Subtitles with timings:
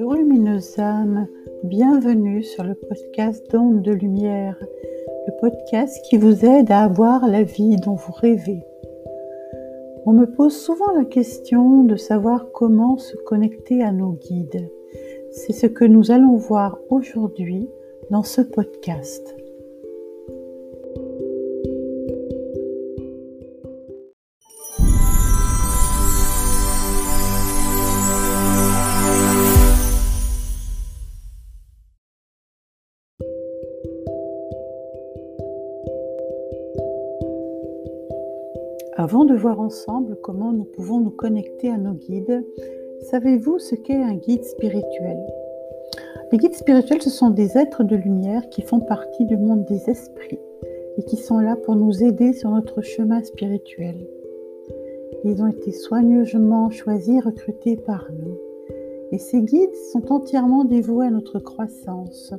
[0.00, 1.26] Bonjour lumineuses âmes,
[1.64, 4.56] bienvenue sur le podcast d'onde de lumière,
[5.26, 8.62] le podcast qui vous aide à avoir la vie dont vous rêvez.
[10.06, 14.70] On me pose souvent la question de savoir comment se connecter à nos guides.
[15.32, 17.68] C'est ce que nous allons voir aujourd'hui
[18.12, 19.34] dans ce podcast.
[39.00, 42.44] Avant de voir ensemble comment nous pouvons nous connecter à nos guides,
[43.02, 45.24] savez-vous ce qu'est un guide spirituel?
[46.32, 49.88] Les guides spirituels, ce sont des êtres de lumière qui font partie du monde des
[49.88, 50.40] esprits
[50.96, 54.04] et qui sont là pour nous aider sur notre chemin spirituel.
[55.22, 58.36] Ils ont été soigneusement choisis, recrutés par nous.
[59.12, 62.34] Et ces guides sont entièrement dévoués à notre croissance.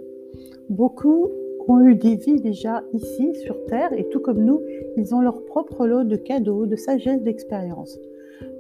[0.68, 1.30] Beaucoup
[1.70, 4.62] ont eu des vies déjà ici sur Terre et tout comme nous,
[4.98, 7.98] ils ont leur propre lot de cadeaux, de sagesse, d'expérience.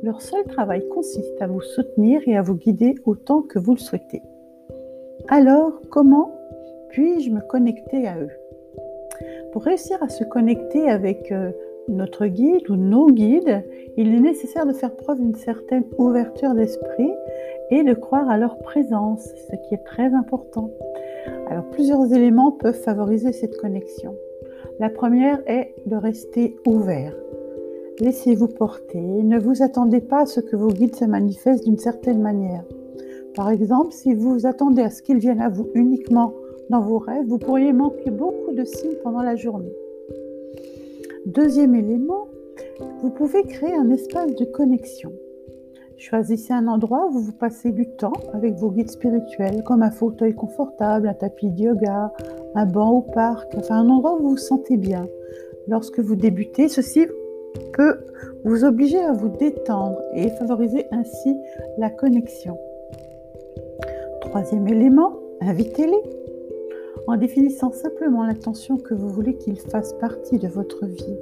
[0.03, 3.79] Leur seul travail consiste à vous soutenir et à vous guider autant que vous le
[3.79, 4.21] souhaitez.
[5.27, 6.31] Alors, comment
[6.89, 8.31] puis-je me connecter à eux?
[9.51, 11.51] Pour réussir à se connecter avec euh,
[11.87, 13.63] notre guide ou nos guides,
[13.97, 17.11] il est nécessaire de faire preuve d'une certaine ouverture d'esprit
[17.71, 20.69] et de croire à leur présence, ce qui est très important.
[21.49, 24.15] Alors plusieurs éléments peuvent favoriser cette connexion.
[24.79, 27.13] La première est de rester ouvert.
[27.99, 32.21] Laissez-vous porter, ne vous attendez pas à ce que vos guides se manifestent d'une certaine
[32.21, 32.63] manière.
[33.35, 36.33] Par exemple, si vous attendez à ce qu'ils viennent à vous uniquement
[36.69, 39.73] dans vos rêves, vous pourriez manquer beaucoup de signes pendant la journée.
[41.25, 42.27] Deuxième élément,
[43.01, 45.11] vous pouvez créer un espace de connexion.
[45.99, 50.33] Choisissez un endroit où vous passez du temps avec vos guides spirituels, comme un fauteuil
[50.33, 52.13] confortable, un tapis de yoga,
[52.55, 55.05] un banc au parc, enfin un endroit où vous vous sentez bien.
[55.67, 57.05] Lorsque vous débutez, ceci
[57.73, 57.97] peut
[58.45, 61.35] vous obliger à vous détendre et favoriser ainsi
[61.77, 62.57] la connexion.
[64.21, 66.01] Troisième élément, invitez-les.
[67.07, 71.17] En définissant simplement l'intention que vous voulez qu'ils fassent partie de votre vie.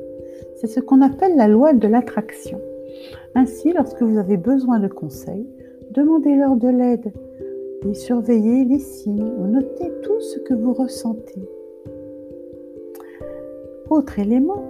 [0.57, 2.61] C'est ce qu'on appelle la loi de l'attraction.
[3.35, 5.47] Ainsi, lorsque vous avez besoin de conseils,
[5.91, 7.13] demandez-leur de l'aide
[7.87, 11.47] et surveillez les signes ou notez tout ce que vous ressentez.
[13.89, 14.63] Autre élément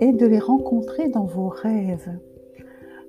[0.00, 2.10] est de les rencontrer dans vos rêves.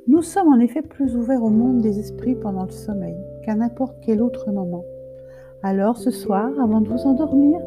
[0.07, 3.97] Nous sommes en effet plus ouverts au monde des esprits pendant le sommeil qu'à n'importe
[4.01, 4.83] quel autre moment.
[5.63, 7.59] Alors ce soir, avant de vous endormir,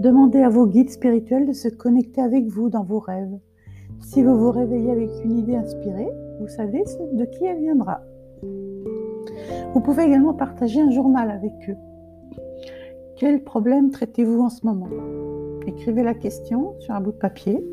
[0.00, 3.38] demandez à vos guides spirituels de se connecter avec vous dans vos rêves.
[4.04, 8.02] Si vous vous réveillez avec une idée inspirée, vous savez de qui elle viendra.
[9.72, 11.76] Vous pouvez également partager un journal avec eux.
[13.16, 14.88] Quel problème traitez-vous en ce moment?
[15.66, 17.64] Écrivez la question sur un bout de papier.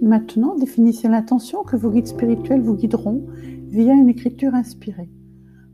[0.00, 3.24] Maintenant, définissez l'intention que vos guides spirituels vous guideront
[3.68, 5.10] via une écriture inspirée.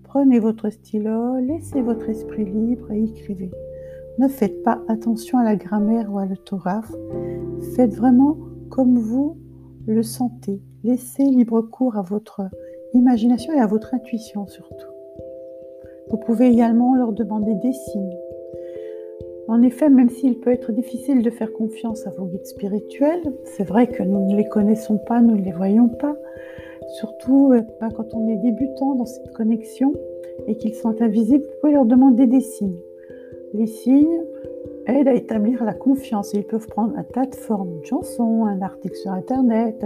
[0.02, 3.50] Prenez votre stylo, laissez votre esprit libre et écrivez.
[4.18, 6.90] Ne faites pas attention à la grammaire ou à l'orthographe.
[7.74, 8.38] Faites vraiment
[8.70, 9.36] comme vous
[9.86, 10.60] le sentez.
[10.84, 12.42] Laissez libre cours à votre
[12.92, 14.86] imagination et à votre intuition surtout.
[16.10, 18.16] Vous pouvez également leur demander des signes.
[19.48, 23.64] En effet, même s'il peut être difficile de faire confiance à vos guides spirituels, c'est
[23.64, 26.16] vrai que nous ne les connaissons pas, nous ne les voyons pas,
[26.98, 29.94] surtout euh, ben, quand on est débutant dans cette connexion
[30.48, 32.80] et qu'ils sont invisibles, vous pouvez leur demander des signes.
[33.54, 34.24] Les signes,
[34.86, 36.32] aident à établir la confiance.
[36.32, 39.84] ils peuvent prendre un tas de formes, une chanson, un article sur Internet,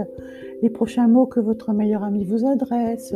[0.61, 3.13] les prochains mots que votre meilleur ami vous adresse.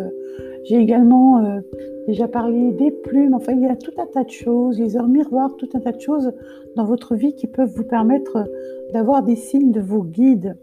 [0.64, 1.62] J'ai également euh,
[2.08, 3.34] déjà parlé des plumes.
[3.34, 5.92] Enfin, il y a tout un tas de choses, les heures miroirs, tout un tas
[5.92, 6.34] de choses
[6.76, 8.50] dans votre vie qui peuvent vous permettre
[8.94, 10.58] d'avoir des signes de vos guides.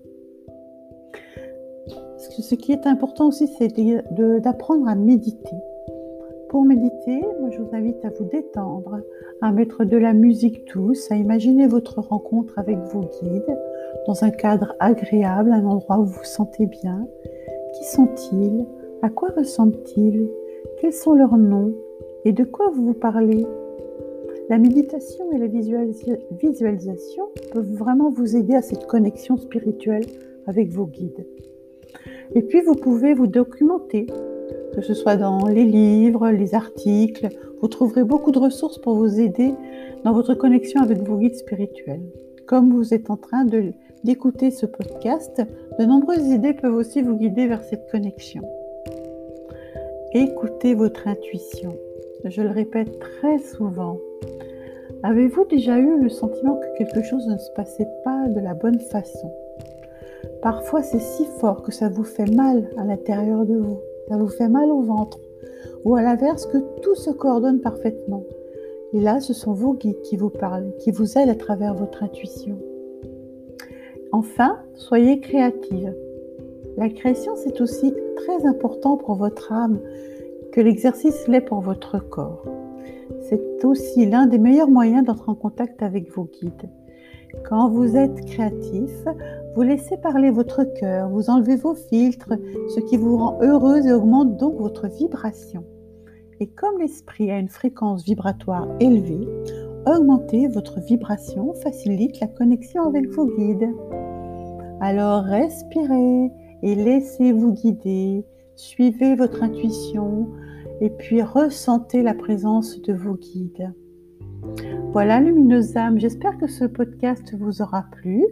[2.16, 3.68] Ce qui est important aussi, c'est
[4.40, 5.56] d'apprendre à méditer.
[6.52, 9.00] Pour méditer, je vous invite à vous détendre,
[9.40, 13.58] à mettre de la musique douce, à imaginer votre rencontre avec vos guides
[14.06, 17.08] dans un cadre agréable, un endroit où vous vous sentez bien.
[17.72, 18.66] Qui sont-ils?
[19.00, 20.28] À quoi ressemblent-ils?
[20.78, 21.72] Quels sont leurs noms?
[22.26, 23.46] Et de quoi vous vous parlez?
[24.50, 30.04] La méditation et la visualisation peuvent vraiment vous aider à cette connexion spirituelle
[30.46, 31.24] avec vos guides.
[32.34, 34.06] Et puis vous pouvez vous documenter
[34.74, 37.28] que ce soit dans les livres, les articles.
[37.60, 39.54] Vous trouverez beaucoup de ressources pour vous aider
[40.04, 42.02] dans votre connexion avec vos guides spirituels.
[42.46, 43.46] Comme vous êtes en train
[44.04, 45.42] d'écouter ce podcast,
[45.78, 48.42] de nombreuses idées peuvent aussi vous guider vers cette connexion.
[50.12, 51.74] Écoutez votre intuition.
[52.24, 53.98] je le répète très souvent.
[55.02, 58.78] Avez-vous déjà eu le sentiment que quelque chose ne se passait pas de la bonne
[58.78, 59.32] façon?
[60.42, 64.28] Parfois c'est si fort que ça vous fait mal à l'intérieur de vous, ça vous
[64.28, 65.18] fait mal au ventre,
[65.84, 68.24] ou à l'inverse que tout se coordonne parfaitement.
[68.92, 72.02] Et là, ce sont vos guides qui vous parlent, qui vous aident à travers votre
[72.02, 72.58] intuition.
[74.12, 75.94] Enfin, soyez créative.
[76.76, 79.80] La création, c'est aussi très important pour votre âme
[80.52, 82.44] que l'exercice l'est pour votre corps.
[83.22, 86.68] C'est aussi l'un des meilleurs moyens d'entrer en contact avec vos guides.
[87.48, 88.90] Quand vous êtes créatif,
[89.54, 92.32] vous laissez parler votre cœur, vous enlevez vos filtres,
[92.74, 95.64] ce qui vous rend heureuse et augmente donc votre vibration.
[96.40, 99.28] Et comme l'esprit a une fréquence vibratoire élevée,
[99.86, 103.70] augmenter votre vibration facilite la connexion avec vos guides.
[104.80, 106.30] Alors respirez
[106.62, 108.24] et laissez-vous guider,
[108.56, 110.28] suivez votre intuition
[110.80, 113.72] et puis ressentez la présence de vos guides.
[114.92, 118.24] Voilà, lumineuse âme, j'espère que ce podcast vous aura plu.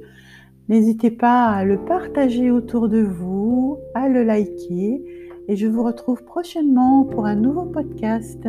[0.68, 5.02] N'hésitez pas à le partager autour de vous, à le liker
[5.48, 8.46] et je vous retrouve prochainement pour un nouveau podcast.